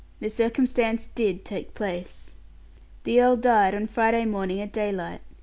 [0.19, 2.33] The circumstance did take place.
[3.03, 5.21] The earl died on Friday morning at daylight.